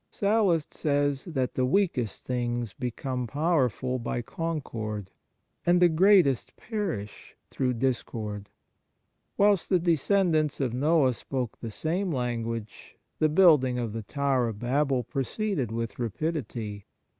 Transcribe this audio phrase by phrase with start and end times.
[0.09, 5.11] Sallust says that" the weakest things become powerful by concord,
[5.63, 8.49] and the greatest perish through discord."
[9.37, 14.47] Whilst the descendants of Noah spoke the same language the build ing of the tower
[14.47, 16.87] of Babel proceeded with rapidity.